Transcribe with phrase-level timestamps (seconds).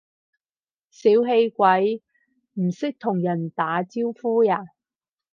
[0.89, 2.01] 小氣鬼，
[2.53, 4.65] 唔識同人打招呼呀？